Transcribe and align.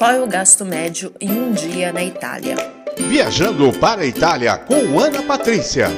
Qual 0.00 0.12
é 0.12 0.18
o 0.18 0.26
gasto 0.26 0.64
médio 0.64 1.12
em 1.20 1.30
um 1.30 1.52
dia 1.52 1.92
na 1.92 2.02
Itália? 2.02 2.56
Viajando 2.96 3.70
para 3.74 4.00
a 4.00 4.06
Itália 4.06 4.56
com 4.56 4.98
Ana 4.98 5.22
Patrícia. 5.22 5.88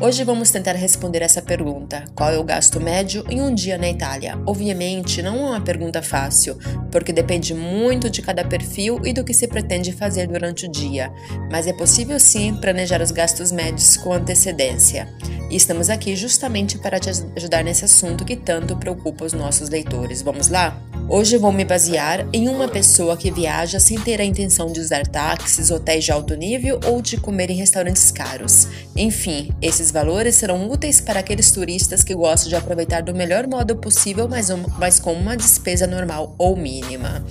Hoje 0.00 0.24
vamos 0.24 0.50
tentar 0.50 0.72
responder 0.72 1.22
essa 1.22 1.40
pergunta: 1.40 2.04
qual 2.16 2.32
é 2.32 2.36
o 2.36 2.42
gasto 2.42 2.80
médio 2.80 3.24
em 3.30 3.40
um 3.40 3.54
dia 3.54 3.78
na 3.78 3.88
Itália? 3.88 4.36
Obviamente, 4.44 5.22
não 5.22 5.36
é 5.36 5.50
uma 5.50 5.60
pergunta 5.60 6.02
fácil, 6.02 6.58
porque 6.90 7.12
depende 7.12 7.54
muito 7.54 8.10
de 8.10 8.20
cada 8.20 8.44
perfil 8.44 9.00
e 9.04 9.12
do 9.12 9.22
que 9.22 9.32
se 9.32 9.46
pretende 9.46 9.92
fazer 9.92 10.26
durante 10.26 10.66
o 10.66 10.68
dia, 10.68 11.12
mas 11.48 11.68
é 11.68 11.72
possível 11.72 12.18
sim 12.18 12.56
planejar 12.56 13.00
os 13.00 13.12
gastos 13.12 13.52
médios 13.52 13.96
com 13.96 14.12
antecedência. 14.12 15.08
E 15.48 15.54
estamos 15.54 15.90
aqui 15.90 16.16
justamente 16.16 16.76
para 16.76 16.98
te 16.98 17.08
ajudar 17.08 17.62
nesse 17.62 17.84
assunto 17.84 18.24
que 18.24 18.34
tanto 18.34 18.76
preocupa 18.76 19.24
os 19.24 19.32
nossos 19.32 19.68
leitores. 19.68 20.22
Vamos 20.22 20.48
lá? 20.48 20.76
Hoje 21.08 21.38
vou 21.38 21.52
me 21.52 21.64
basear 21.64 22.26
em 22.32 22.48
uma 22.48 22.66
pessoa 22.66 23.16
que 23.16 23.30
viaja 23.30 23.78
sem 23.78 23.96
ter 23.96 24.20
a 24.20 24.24
intenção 24.24 24.72
de 24.72 24.80
usar 24.80 25.06
táxis, 25.06 25.70
hotéis 25.70 26.04
de 26.04 26.10
alto 26.10 26.34
nível 26.34 26.80
ou 26.84 27.00
de 27.00 27.16
comer 27.16 27.48
em 27.48 27.54
restaurantes 27.54 28.10
caros. 28.10 28.66
Enfim, 28.96 29.52
esses 29.62 29.92
valores 29.92 30.34
serão 30.34 30.68
úteis 30.68 31.00
para 31.00 31.20
aqueles 31.20 31.52
turistas 31.52 32.02
que 32.02 32.12
gostam 32.12 32.48
de 32.48 32.56
aproveitar 32.56 33.02
do 33.02 33.14
melhor 33.14 33.46
modo 33.46 33.76
possível, 33.76 34.26
mas, 34.28 34.48
mas 34.78 34.98
com 34.98 35.12
uma 35.12 35.36
despesa 35.36 35.86
normal 35.86 36.34
ou 36.38 36.56
mínima. 36.56 37.24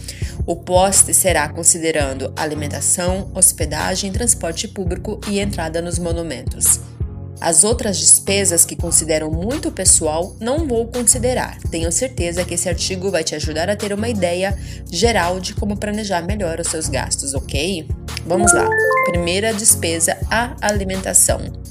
O 0.46 0.56
poste 0.56 1.14
será 1.14 1.50
considerando 1.50 2.32
alimentação, 2.38 3.30
hospedagem, 3.36 4.10
transporte 4.10 4.70
público 4.70 5.20
e 5.28 5.38
entrada 5.38 5.82
nos 5.82 6.00
monumentos. 6.00 6.80
As 7.40 7.64
outras 7.64 7.98
despesas 7.98 8.66
que 8.66 8.76
considero 8.76 9.32
muito 9.32 9.72
pessoal 9.72 10.36
não 10.40 10.68
vou 10.68 10.88
considerar. 10.88 11.58
Tenho 11.70 11.92
certeza 11.92 12.46
que 12.46 12.54
esse 12.54 12.70
artigo 12.70 13.12
vai 13.12 13.24
te 13.24 13.36
ajudar 13.36 13.70
a 13.70 13.76
ter 13.76 13.94
uma 13.94 14.10
ideia 14.10 14.58
geral 14.90 15.40
de 15.40 15.54
como 15.54 15.78
planejar 15.78 16.22
melhor 16.22 16.60
os 16.60 16.68
seus 16.68 16.88
gastos, 16.88 17.34
ok? 17.34 17.88
Vamos 18.26 18.54
lá. 18.54 18.68
Primeira 19.06 19.54
despesa: 19.54 20.18
a 20.30 20.56
alimentação. 20.62 21.65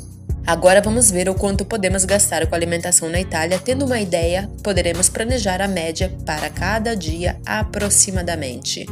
Agora 0.46 0.82
vamos 0.82 1.10
ver 1.10 1.26
o 1.26 1.34
quanto 1.34 1.64
podemos 1.64 2.04
gastar 2.04 2.46
com 2.46 2.54
alimentação 2.54 3.08
na 3.08 3.18
Itália. 3.18 3.58
Tendo 3.58 3.86
uma 3.86 3.98
ideia, 3.98 4.50
poderemos 4.62 5.08
planejar 5.08 5.62
a 5.62 5.66
média 5.66 6.12
para 6.26 6.50
cada 6.50 6.94
dia 6.94 7.40
aproximadamente. 7.46 8.86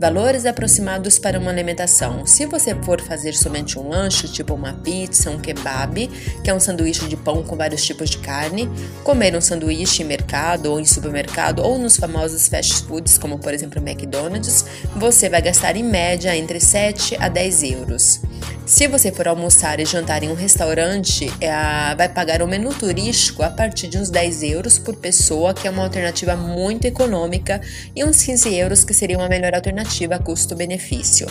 Valores 0.00 0.44
aproximados 0.44 1.16
para 1.16 1.38
uma 1.38 1.52
alimentação. 1.52 2.26
Se 2.26 2.44
você 2.44 2.74
for 2.82 3.00
fazer 3.00 3.34
somente 3.34 3.78
um 3.78 3.88
lanche, 3.88 4.26
tipo 4.26 4.52
uma 4.52 4.72
pizza, 4.72 5.30
um 5.30 5.38
kebab, 5.38 6.08
que 6.42 6.50
é 6.50 6.54
um 6.54 6.58
sanduíche 6.58 7.06
de 7.06 7.16
pão 7.16 7.44
com 7.44 7.54
vários 7.54 7.84
tipos 7.84 8.10
de 8.10 8.18
carne, 8.18 8.68
comer 9.04 9.36
um 9.36 9.40
sanduíche 9.40 10.02
em 10.02 10.06
mercado 10.06 10.72
ou 10.72 10.80
em 10.80 10.84
supermercado 10.84 11.60
ou 11.60 11.78
nos 11.78 11.96
famosos 11.96 12.48
fast 12.48 12.84
foods, 12.84 13.16
como 13.16 13.38
por 13.38 13.54
exemplo 13.54 13.80
McDonald's, 13.80 14.64
você 14.96 15.28
vai 15.28 15.40
gastar 15.40 15.76
em 15.76 15.84
média 15.84 16.36
entre 16.36 16.58
7 16.58 17.16
a 17.20 17.28
10 17.28 17.62
euros. 17.62 18.20
Se 18.66 18.88
você 18.88 19.12
for 19.12 19.28
almoçar 19.28 19.78
e 19.78 19.84
jantar 19.84 20.24
em 20.24 20.28
um 20.28 20.34
restaurante, 20.34 21.32
é, 21.40 21.52
vai 21.94 22.08
pagar 22.08 22.42
o 22.42 22.48
menu 22.48 22.74
turístico 22.74 23.44
a 23.44 23.48
partir 23.48 23.86
de 23.86 23.96
uns 23.96 24.10
10 24.10 24.42
euros 24.42 24.76
por 24.76 24.96
pessoa, 24.96 25.54
que 25.54 25.68
é 25.68 25.70
uma 25.70 25.84
alternativa 25.84 26.36
muito 26.36 26.84
econômica, 26.84 27.60
e 27.94 28.04
uns 28.04 28.20
15 28.24 28.52
euros, 28.56 28.82
que 28.82 28.92
seria 28.92 29.16
uma 29.16 29.28
melhor 29.28 29.54
alternativa 29.54 30.18
custo-benefício. 30.18 31.28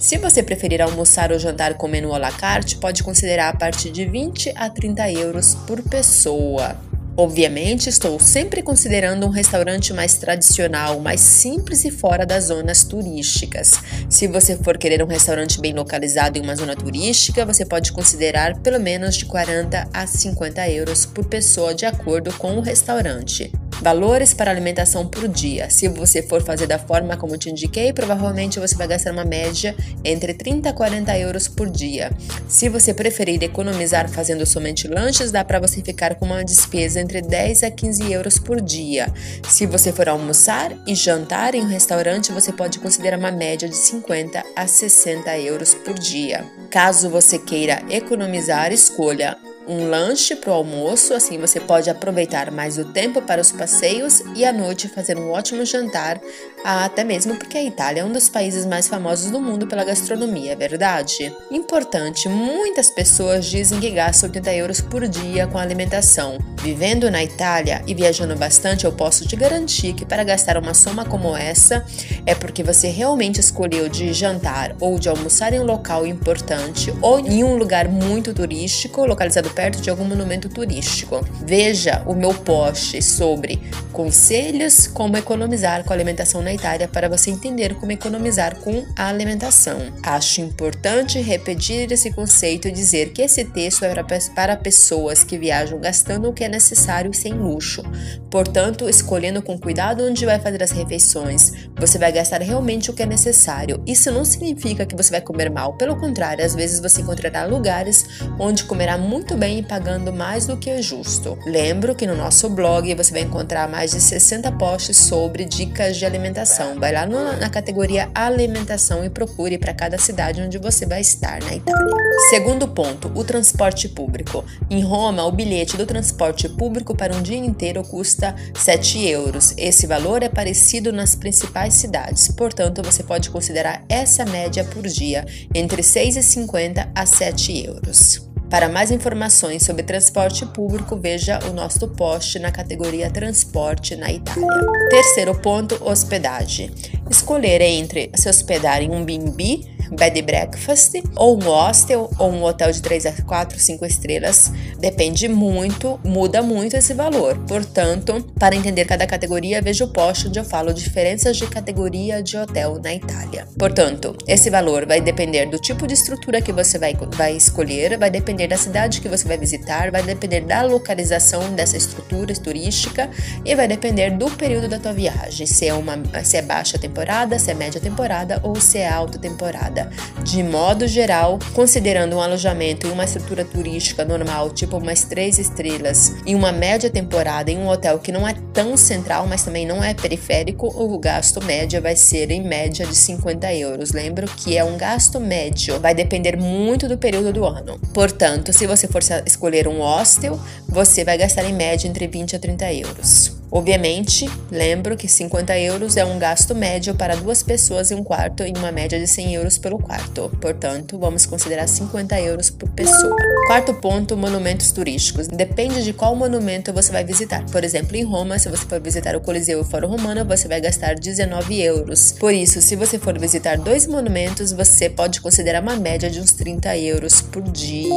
Se 0.00 0.18
você 0.18 0.42
preferir 0.42 0.82
almoçar 0.82 1.30
ou 1.30 1.38
jantar 1.38 1.74
com 1.74 1.86
menu 1.86 2.12
à 2.12 2.18
la 2.18 2.32
carte, 2.32 2.76
pode 2.76 3.04
considerar 3.04 3.50
a 3.50 3.56
partir 3.56 3.92
de 3.92 4.04
20 4.04 4.52
a 4.56 4.68
30 4.68 5.08
euros 5.12 5.54
por 5.54 5.80
pessoa. 5.82 6.76
Obviamente, 7.14 7.90
estou 7.90 8.18
sempre 8.18 8.62
considerando 8.62 9.26
um 9.26 9.30
restaurante 9.30 9.92
mais 9.92 10.14
tradicional, 10.14 10.98
mais 10.98 11.20
simples 11.20 11.84
e 11.84 11.90
fora 11.90 12.24
das 12.24 12.44
zonas 12.44 12.84
turísticas. 12.84 13.72
Se 14.08 14.26
você 14.26 14.56
for 14.56 14.78
querer 14.78 15.02
um 15.02 15.06
restaurante 15.06 15.60
bem 15.60 15.74
localizado 15.74 16.38
em 16.38 16.42
uma 16.42 16.56
zona 16.56 16.74
turística, 16.74 17.44
você 17.44 17.66
pode 17.66 17.92
considerar 17.92 18.58
pelo 18.60 18.80
menos 18.80 19.14
de 19.14 19.26
40 19.26 19.90
a 19.92 20.06
50 20.06 20.70
euros 20.70 21.04
por 21.04 21.26
pessoa, 21.26 21.74
de 21.74 21.84
acordo 21.84 22.32
com 22.38 22.56
o 22.56 22.62
restaurante. 22.62 23.52
Valores 23.82 24.32
para 24.32 24.48
alimentação 24.48 25.08
por 25.08 25.26
dia. 25.26 25.68
Se 25.68 25.88
você 25.88 26.22
for 26.22 26.40
fazer 26.40 26.68
da 26.68 26.78
forma 26.78 27.16
como 27.16 27.36
te 27.36 27.50
indiquei, 27.50 27.92
provavelmente 27.92 28.60
você 28.60 28.76
vai 28.76 28.86
gastar 28.86 29.10
uma 29.10 29.24
média 29.24 29.74
entre 30.04 30.32
30 30.32 30.68
a 30.68 30.72
40 30.72 31.18
euros 31.18 31.48
por 31.48 31.68
dia. 31.68 32.12
Se 32.46 32.68
você 32.68 32.94
preferir 32.94 33.42
economizar 33.42 34.08
fazendo 34.08 34.46
somente 34.46 34.86
lanches, 34.86 35.32
dá 35.32 35.44
para 35.44 35.58
você 35.58 35.82
ficar 35.82 36.14
com 36.14 36.26
uma 36.26 36.44
despesa 36.44 37.00
entre 37.00 37.20
10 37.20 37.64
a 37.64 37.72
15 37.72 38.12
euros 38.12 38.38
por 38.38 38.60
dia. 38.60 39.12
Se 39.48 39.66
você 39.66 39.92
for 39.92 40.08
almoçar 40.08 40.72
e 40.86 40.94
jantar 40.94 41.56
em 41.56 41.62
um 41.62 41.68
restaurante, 41.68 42.30
você 42.30 42.52
pode 42.52 42.78
considerar 42.78 43.18
uma 43.18 43.32
média 43.32 43.68
de 43.68 43.76
50 43.76 44.44
a 44.54 44.64
60 44.64 45.36
euros 45.40 45.74
por 45.74 45.94
dia. 45.94 46.44
Caso 46.70 47.10
você 47.10 47.36
queira 47.36 47.82
economizar, 47.90 48.72
escolha 48.72 49.36
um 49.66 49.88
lanche 49.88 50.34
para 50.36 50.50
o 50.50 50.54
almoço, 50.54 51.14
assim 51.14 51.38
você 51.38 51.60
pode 51.60 51.88
aproveitar 51.88 52.50
mais 52.50 52.78
o 52.78 52.84
tempo 52.84 53.22
para 53.22 53.40
os 53.40 53.52
passeios 53.52 54.20
e 54.34 54.44
à 54.44 54.52
noite 54.52 54.88
fazer 54.88 55.16
um 55.16 55.30
ótimo 55.30 55.64
jantar, 55.64 56.20
até 56.64 57.04
mesmo 57.04 57.36
porque 57.36 57.58
a 57.58 57.62
Itália 57.62 58.02
é 58.02 58.04
um 58.04 58.12
dos 58.12 58.28
países 58.28 58.64
mais 58.64 58.88
famosos 58.88 59.30
do 59.30 59.40
mundo 59.40 59.66
pela 59.66 59.84
gastronomia, 59.84 60.52
é 60.52 60.56
verdade? 60.56 61.34
Importante, 61.50 62.28
muitas 62.28 62.90
pessoas 62.90 63.46
dizem 63.46 63.80
que 63.80 63.90
gastam 63.90 64.28
80 64.28 64.54
euros 64.54 64.80
por 64.80 65.06
dia 65.08 65.46
com 65.46 65.58
alimentação. 65.58 66.38
Vivendo 66.60 67.10
na 67.10 67.24
Itália 67.24 67.82
e 67.86 67.94
viajando 67.94 68.36
bastante, 68.36 68.84
eu 68.84 68.92
posso 68.92 69.26
te 69.26 69.34
garantir 69.34 69.94
que 69.94 70.04
para 70.04 70.24
gastar 70.24 70.56
uma 70.56 70.74
soma 70.74 71.04
como 71.04 71.36
essa 71.36 71.84
é 72.24 72.34
porque 72.34 72.62
você 72.62 72.88
realmente 72.88 73.40
escolheu 73.40 73.88
de 73.88 74.12
jantar 74.12 74.76
ou 74.80 74.98
de 74.98 75.08
almoçar 75.08 75.52
em 75.52 75.60
um 75.60 75.64
local 75.64 76.06
importante 76.06 76.92
ou 77.02 77.18
em 77.18 77.42
um 77.42 77.56
lugar 77.56 77.88
muito 77.88 78.32
turístico, 78.32 79.04
localizado 79.04 79.50
perto 79.50 79.80
de 79.80 79.90
algum 79.90 80.04
monumento 80.04 80.48
turístico. 80.48 81.20
Veja 81.44 82.02
o 82.06 82.14
meu 82.14 82.32
post 82.32 83.02
sobre 83.02 83.60
conselhos 83.92 84.86
como 84.86 85.16
economizar 85.16 85.84
com 85.84 85.92
alimentação 85.92 86.42
na 86.42 86.52
Itália 86.52 86.88
para 86.88 87.08
você 87.08 87.30
entender 87.30 87.74
como 87.76 87.92
economizar 87.92 88.56
com 88.56 88.84
a 88.96 89.08
alimentação. 89.08 89.78
Acho 90.02 90.40
importante 90.40 91.20
repetir 91.20 91.92
esse 91.92 92.10
conceito 92.10 92.66
e 92.66 92.72
dizer 92.72 93.12
que 93.12 93.22
esse 93.22 93.44
texto 93.44 93.84
é 93.84 93.92
para 94.34 94.56
pessoas 94.56 95.22
que 95.22 95.38
viajam 95.38 95.78
gastando 95.78 96.28
o 96.28 96.32
que 96.32 96.44
é 96.44 96.48
necessário 96.48 97.12
sem 97.14 97.34
luxo. 97.34 97.82
Portanto, 98.30 98.88
escolhendo 98.88 99.42
com 99.42 99.58
cuidado 99.58 100.04
onde 100.04 100.24
vai 100.24 100.40
fazer 100.40 100.62
as 100.62 100.70
refeições, 100.70 101.52
você 101.78 101.98
vai 101.98 102.10
gastar 102.10 102.40
realmente 102.40 102.90
o 102.90 102.94
que 102.94 103.02
é 103.02 103.06
necessário. 103.06 103.82
Isso 103.86 104.10
não 104.10 104.24
significa 104.24 104.86
que 104.86 104.96
você 104.96 105.10
vai 105.10 105.20
comer 105.20 105.50
mal, 105.50 105.76
pelo 105.76 105.96
contrário, 105.96 106.44
às 106.44 106.54
vezes 106.54 106.80
você 106.80 107.02
encontrará 107.02 107.44
lugares 107.44 108.04
onde 108.38 108.64
comerá 108.64 108.96
muito 108.96 109.36
bem 109.36 109.62
pagando 109.62 110.12
mais 110.12 110.46
do 110.46 110.56
que 110.56 110.70
é 110.70 110.80
justo. 110.80 111.38
Lembro 111.44 111.94
que 111.94 112.06
no 112.06 112.16
nosso 112.16 112.48
blog 112.48 112.94
você 112.94 113.12
vai 113.12 113.22
encontrar 113.22 113.68
mais 113.68 113.81
de 113.90 114.00
60 114.00 114.52
posts 114.52 114.96
sobre 114.96 115.44
dicas 115.44 115.96
de 115.96 116.06
alimentação. 116.06 116.78
Vai 116.78 116.92
lá 116.92 117.06
na 117.06 117.50
categoria 117.50 118.10
alimentação 118.14 119.04
e 119.04 119.10
procure 119.10 119.58
para 119.58 119.74
cada 119.74 119.98
cidade 119.98 120.40
onde 120.40 120.58
você 120.58 120.86
vai 120.86 121.00
estar 121.00 121.42
na 121.42 121.54
Itália. 121.54 121.94
Segundo 122.30 122.68
ponto, 122.68 123.10
o 123.14 123.24
transporte 123.24 123.88
público. 123.88 124.44
Em 124.70 124.82
Roma, 124.82 125.24
o 125.24 125.32
bilhete 125.32 125.76
do 125.76 125.86
transporte 125.86 126.48
público 126.48 126.94
para 126.94 127.14
um 127.14 127.22
dia 127.22 127.36
inteiro 127.36 127.82
custa 127.82 128.34
7 128.54 129.06
euros. 129.06 129.54
Esse 129.56 129.86
valor 129.86 130.22
é 130.22 130.28
parecido 130.28 130.92
nas 130.92 131.14
principais 131.14 131.74
cidades, 131.74 132.28
portanto, 132.28 132.82
você 132.82 133.02
pode 133.02 133.30
considerar 133.30 133.84
essa 133.88 134.24
média 134.24 134.64
por 134.64 134.86
dia 134.86 135.26
entre 135.54 135.82
6,50 135.82 136.90
a 136.94 137.06
7 137.06 137.66
euros. 137.66 138.31
Para 138.52 138.68
mais 138.68 138.90
informações 138.90 139.62
sobre 139.62 139.82
transporte 139.82 140.44
público, 140.44 140.94
veja 140.94 141.38
o 141.48 141.54
nosso 141.54 141.88
post 141.88 142.38
na 142.38 142.52
categoria 142.52 143.10
Transporte 143.10 143.96
na 143.96 144.12
Itália. 144.12 144.46
Terceiro 144.90 145.34
ponto: 145.34 145.82
hospedagem. 145.82 146.70
Escolher 147.10 147.62
entre 147.62 148.10
se 148.14 148.28
hospedar 148.28 148.82
em 148.82 148.90
um 148.90 149.06
B&B 149.06 149.71
bed 149.90 150.22
breakfast, 150.22 150.92
ou 151.16 151.36
um 151.36 151.44
hostel, 151.44 152.10
ou 152.18 152.30
um 152.30 152.44
hotel 152.44 152.70
de 152.72 152.80
3 152.80 153.06
a 153.06 153.12
4, 153.12 153.58
5 153.58 153.84
estrelas. 153.86 154.52
Depende 154.78 155.28
muito, 155.28 155.98
muda 156.04 156.42
muito 156.42 156.76
esse 156.76 156.94
valor. 156.94 157.38
Portanto, 157.46 158.22
para 158.38 158.54
entender 158.54 158.84
cada 158.84 159.06
categoria, 159.06 159.60
veja 159.62 159.84
o 159.84 159.88
post 159.88 160.28
onde 160.28 160.38
eu 160.38 160.44
falo 160.44 160.72
diferenças 160.72 161.36
de 161.36 161.46
categoria 161.46 162.22
de 162.22 162.36
hotel 162.36 162.80
na 162.82 162.94
Itália. 162.94 163.46
Portanto, 163.58 164.16
esse 164.26 164.50
valor 164.50 164.86
vai 164.86 165.00
depender 165.00 165.46
do 165.46 165.58
tipo 165.58 165.86
de 165.86 165.94
estrutura 165.94 166.40
que 166.40 166.52
você 166.52 166.78
vai, 166.78 166.94
vai 167.16 167.36
escolher, 167.36 167.98
vai 167.98 168.10
depender 168.10 168.46
da 168.48 168.56
cidade 168.56 169.00
que 169.00 169.08
você 169.08 169.26
vai 169.26 169.38
visitar, 169.38 169.90
vai 169.90 170.02
depender 170.02 170.40
da 170.40 170.62
localização 170.62 171.54
dessa 171.54 171.76
estrutura 171.76 172.32
turística 172.34 173.10
e 173.44 173.54
vai 173.54 173.66
depender 173.66 174.10
do 174.10 174.30
período 174.30 174.68
da 174.68 174.78
tua 174.78 174.92
viagem, 174.92 175.46
se 175.46 175.66
é 175.66 175.74
uma 175.74 175.98
se 176.22 176.36
é 176.36 176.42
baixa 176.42 176.78
temporada, 176.78 177.38
se 177.38 177.50
é 177.50 177.54
média 177.54 177.80
temporada 177.80 178.40
ou 178.42 178.60
se 178.60 178.78
é 178.78 178.88
alta 178.88 179.18
temporada. 179.18 179.81
De 180.22 180.42
modo 180.42 180.86
geral, 180.86 181.38
considerando 181.54 182.16
um 182.16 182.20
alojamento 182.20 182.86
em 182.86 182.90
uma 182.90 183.04
estrutura 183.04 183.44
turística 183.44 184.04
normal, 184.04 184.50
tipo 184.50 184.76
umas 184.76 185.04
três 185.04 185.38
estrelas, 185.38 186.14
em 186.26 186.34
uma 186.34 186.52
média 186.52 186.90
temporada 186.90 187.50
em 187.50 187.58
um 187.58 187.68
hotel 187.68 187.98
que 187.98 188.12
não 188.12 188.26
é 188.26 188.34
tão 188.52 188.76
central, 188.76 189.26
mas 189.26 189.42
também 189.42 189.66
não 189.66 189.82
é 189.82 189.94
periférico, 189.94 190.66
o 190.66 190.98
gasto 190.98 191.42
médio 191.42 191.80
vai 191.80 191.96
ser 191.96 192.30
em 192.30 192.42
média 192.42 192.86
de 192.86 192.94
50 192.94 193.54
euros. 193.54 193.92
Lembro 193.92 194.26
que 194.26 194.56
é 194.56 194.64
um 194.64 194.76
gasto 194.76 195.18
médio, 195.18 195.80
vai 195.80 195.94
depender 195.94 196.36
muito 196.36 196.88
do 196.88 196.96
período 196.98 197.32
do 197.32 197.44
ano. 197.44 197.78
Portanto, 197.92 198.52
se 198.52 198.66
você 198.66 198.86
for 198.86 199.02
escolher 199.26 199.66
um 199.66 199.78
hostel, 199.78 200.38
você 200.68 201.04
vai 201.04 201.18
gastar 201.18 201.44
em 201.44 201.52
média 201.52 201.88
entre 201.88 202.06
20 202.06 202.36
a 202.36 202.38
30 202.38 202.72
euros. 202.72 203.41
Obviamente, 203.52 204.26
lembro 204.50 204.96
que 204.96 205.06
50 205.06 205.58
euros 205.58 205.98
é 205.98 206.04
um 206.06 206.18
gasto 206.18 206.54
médio 206.54 206.94
para 206.94 207.14
duas 207.14 207.42
pessoas 207.42 207.90
em 207.90 207.94
um 207.94 208.02
quarto 208.02 208.42
em 208.42 208.56
uma 208.56 208.72
média 208.72 208.98
de 208.98 209.06
100 209.06 209.34
euros 209.34 209.58
pelo 209.58 209.78
quarto. 209.78 210.30
Portanto, 210.40 210.98
vamos 210.98 211.26
considerar 211.26 211.68
50 211.68 212.18
euros 212.18 212.48
por 212.48 212.70
pessoa. 212.70 213.14
Quarto 213.46 213.74
ponto, 213.74 214.16
monumentos 214.16 214.72
turísticos. 214.72 215.28
Depende 215.28 215.84
de 215.84 215.92
qual 215.92 216.16
monumento 216.16 216.72
você 216.72 216.90
vai 216.90 217.04
visitar. 217.04 217.44
Por 217.50 217.62
exemplo, 217.62 217.94
em 217.94 218.04
Roma, 218.04 218.38
se 218.38 218.48
você 218.48 218.64
for 218.64 218.80
visitar 218.80 219.14
o 219.14 219.20
Coliseu 219.20 219.58
e 219.58 219.60
o 219.60 219.64
Fórum 219.64 219.88
Romano, 219.88 220.24
você 220.24 220.48
vai 220.48 220.58
gastar 220.58 220.94
19 220.94 221.60
euros. 221.60 222.12
Por 222.12 222.32
isso, 222.32 222.62
se 222.62 222.74
você 222.74 222.98
for 222.98 223.18
visitar 223.18 223.58
dois 223.58 223.86
monumentos, 223.86 224.50
você 224.50 224.88
pode 224.88 225.20
considerar 225.20 225.62
uma 225.62 225.76
média 225.76 226.08
de 226.08 226.20
uns 226.20 226.32
30 226.32 226.74
euros 226.78 227.20
por 227.20 227.42
dia. 227.42 227.90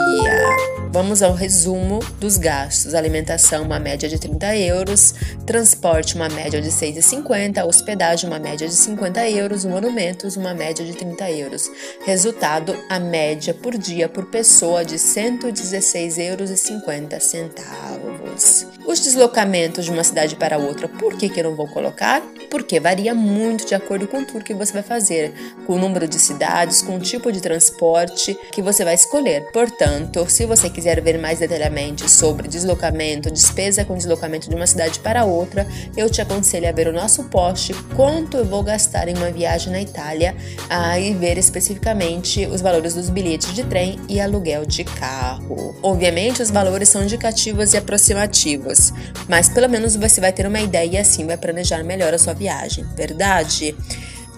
Vamos 0.91 1.21
ao 1.21 1.33
resumo 1.33 1.99
dos 2.19 2.35
gastos. 2.35 2.93
Alimentação, 2.93 3.63
uma 3.63 3.79
média 3.79 4.09
de 4.09 4.19
30 4.19 4.57
euros 4.57 5.13
transporte 5.45 6.15
uma 6.15 6.27
média 6.27 6.62
de 6.62 6.69
6,50, 6.69 7.65
hospedagem 7.65 8.27
uma 8.27 8.39
média 8.39 8.68
de 8.68 8.74
50 8.74 9.30
euros, 9.30 9.63
monumentos 9.63 10.36
uma 10.36 10.53
média 10.53 10.83
de 10.83 10.92
30 10.94 11.31
euros. 11.31 11.71
Resultado, 12.03 12.75
a 12.89 13.00
média 13.00 13.53
por 13.53 13.77
dia 13.77 14.09
por 14.09 14.25
pessoa 14.25 14.83
de 14.83 14.95
116,50 14.95 16.19
euros. 16.19 18.75
Os 18.95 19.01
deslocamentos 19.01 19.83
de 19.83 19.92
uma 19.92 20.06
cidade 20.06 20.38
para 20.38 20.57
outra, 20.57 20.88
por 20.88 21.18
que, 21.18 21.27
que 21.27 21.42
eu 21.42 21.44
não 21.44 21.53
vou 21.53 21.68
colocar? 21.68 22.21
Porque 22.50 22.80
varia 22.80 23.13
muito 23.13 23.65
de 23.65 23.75
acordo 23.75 24.07
com 24.07 24.21
o 24.21 24.25
tour 24.25 24.42
que 24.42 24.53
você 24.53 24.71
vai 24.71 24.83
fazer, 24.83 25.33
com 25.68 25.74
o 25.74 25.77
número 25.77 26.07
de 26.07 26.18
cidades, 26.18 26.81
com 26.81 26.95
o 26.95 27.00
tipo 27.00 27.30
de 27.30 27.42
transporte 27.42 28.39
que 28.53 28.62
você 28.62 28.86
vai 28.86 28.95
escolher. 28.95 29.51
Portanto, 29.51 30.25
se 30.30 30.45
você 30.45 30.69
quiser 30.69 31.01
ver 31.01 31.19
mais 31.19 31.39
detalhadamente 31.39 32.09
sobre 32.09 32.47
deslocamento, 32.47 33.30
despesa 33.30 33.83
com 33.83 33.97
deslocamento 33.97 34.50
de 34.50 34.56
uma 34.56 34.65
cidade 34.65 35.00
para 35.00 35.25
outra, 35.25 35.68
eu 35.98 36.09
te 36.09 36.21
aconselho 36.21 36.69
a 36.69 36.71
ver 36.71 36.88
o 36.88 36.94
nosso 36.94 37.25
post 37.25 37.74
quanto 37.98 38.38
eu 38.38 38.45
vou 38.45 38.63
gastar 38.63 39.09
em 39.09 39.18
uma 39.18 39.30
viagem 39.30 39.74
na 39.74 39.81
Itália 39.81 40.33
ah, 40.69 40.98
e 40.98 41.13
ver 41.13 41.38
especificamente 41.38 42.45
os 42.45 42.62
valores 42.62 42.94
dos 42.94 43.09
bilhetes 43.09 43.53
de 43.53 43.65
trem 43.65 44.00
e 44.07 44.21
aluguel 44.21 44.65
de 44.65 44.86
carro. 44.86 45.75
Obviamente, 45.83 46.41
os 46.41 46.50
valores 46.50 46.88
são 46.88 47.03
indicativos 47.03 47.74
e 47.74 47.77
aproximativos 47.77 48.84
mas 49.27 49.49
pelo 49.49 49.69
menos 49.69 49.95
você 49.95 50.19
vai 50.19 50.31
ter 50.31 50.45
uma 50.47 50.59
ideia 50.59 50.91
e 50.93 50.97
assim 50.97 51.25
vai 51.25 51.37
planejar 51.37 51.83
melhor 51.83 52.13
a 52.13 52.17
sua 52.17 52.33
viagem, 52.33 52.85
verdade? 52.95 53.75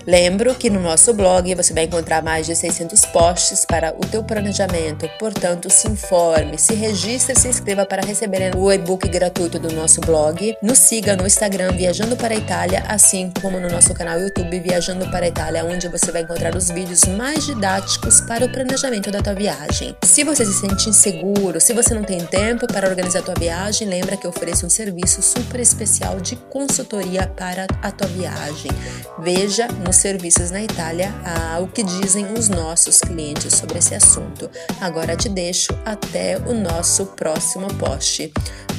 Lembro 0.07 0.56
que 0.56 0.69
no 0.69 0.80
nosso 0.80 1.13
blog 1.13 1.54
você 1.54 1.74
vai 1.74 1.83
encontrar 1.83 2.24
mais 2.24 2.45
de 2.45 2.56
600 2.56 3.06
posts 3.07 3.65
para 3.65 3.94
o 3.94 4.00
teu 4.07 4.24
planejamento, 4.24 5.06
portanto 5.19 5.69
se 5.69 5.86
informe, 5.89 6.57
se 6.57 6.74
registre 6.74 7.38
se 7.38 7.50
inscreva 7.50 7.86
para 7.86 8.01
receber 8.06 8.56
o 8.56 8.71
e-book 8.71 9.06
gratuito 9.09 9.59
do 9.59 9.69
nosso 9.74 10.00
blog. 10.00 10.56
Nos 10.63 10.77
siga 10.77 11.18
no 11.18 11.27
Instagram 11.27 11.74
Viajando 11.74 12.15
para 12.15 12.33
a 12.33 12.38
Itália, 12.38 12.86
assim 12.88 13.33
como 13.42 13.59
no 13.59 13.68
nosso 13.68 13.94
canal 13.94 14.18
YouTube 14.18 14.57
Viajando 14.62 15.12
para 15.12 15.25
a 15.25 15.27
Itália, 15.27 15.65
onde 15.65 15.89
você 15.89 16.10
vai 16.10 16.21
encontrar 16.21 16.56
os 16.56 16.71
vídeos 16.71 17.03
mais 17.03 17.45
didáticos 17.45 18.21
para 18.21 18.45
o 18.45 18.50
planejamento 18.50 19.12
da 19.12 19.21
tua 19.21 19.33
viagem. 19.33 19.94
Se 20.06 20.24
você 20.24 20.45
se 20.45 20.53
sente 20.53 20.88
inseguro, 20.88 21.60
se 21.60 21.74
você 21.74 21.94
não 21.94 22.03
tem 22.03 22.25
tempo 22.25 22.65
para 22.65 22.88
organizar 22.88 23.19
a 23.19 23.24
tua 23.24 23.36
viagem, 23.38 23.86
lembra 23.89 24.15
que 24.15 24.25
eu 24.25 24.31
ofereço 24.31 24.65
um 24.65 24.69
serviço 24.69 25.21
super 25.21 25.60
especial 25.60 26.21
de 26.21 26.38
consultoria 26.50 27.27
para 27.27 27.68
a 27.81 27.92
tua 27.92 28.07
viagem. 28.07 28.71
Veja 29.19 29.68
no 29.68 29.96
serviços 29.97 30.51
na 30.51 30.61
Itália 30.63 31.13
ao 31.53 31.67
que 31.67 31.83
dizem 31.83 32.25
os 32.33 32.49
nossos 32.49 32.99
clientes 32.99 33.53
sobre 33.53 33.79
esse 33.79 33.95
assunto. 33.95 34.49
Agora 34.79 35.15
te 35.15 35.29
deixo 35.29 35.77
até 35.85 36.38
o 36.38 36.53
nosso 36.53 37.07
próximo 37.07 37.67
post. 37.75 38.31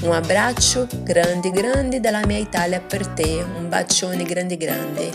Um 0.02 0.12
abraço 0.12 0.88
grande 1.04 1.50
grande 1.50 1.98
dalla 1.98 2.26
mia 2.26 2.40
Itália 2.40 2.80
per 2.80 3.04
te, 3.06 3.44
um 3.58 3.68
bacione 3.68 4.24
grande 4.24 4.56
grande. 4.56 5.10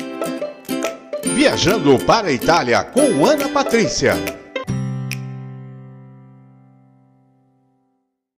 Viajando 1.35 1.97
para 2.05 2.27
a 2.27 2.31
Itália 2.31 2.83
com 2.83 3.25
Ana 3.25 3.49
Patrícia. 3.49 4.42